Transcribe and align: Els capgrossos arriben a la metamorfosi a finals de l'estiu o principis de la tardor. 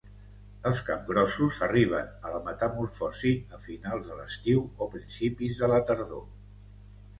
Els 0.69 0.79
capgrossos 0.85 1.59
arriben 1.67 2.09
a 2.29 2.31
la 2.37 2.39
metamorfosi 2.47 3.35
a 3.59 3.63
finals 3.67 4.09
de 4.09 4.19
l'estiu 4.23 4.67
o 4.87 4.91
principis 4.97 5.63
de 5.63 5.73
la 5.77 5.81
tardor. 5.93 6.29